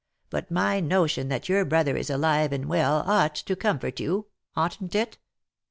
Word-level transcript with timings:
But 0.31 0.49
my 0.49 0.79
notion 0.79 1.27
that 1.29 1.47
your 1.47 1.63
brother 1.63 1.95
is 1.95 2.09
alive 2.09 2.51
and 2.51 2.65
well, 2.65 3.03
ought 3.05 3.35
to 3.35 3.55
comfort 3.55 3.99
you— 3.99 4.25
oughtn't 4.57 4.95
it?" 4.95 5.19